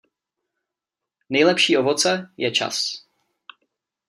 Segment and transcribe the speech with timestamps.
[1.29, 3.05] Nejlepší ovoce je čas.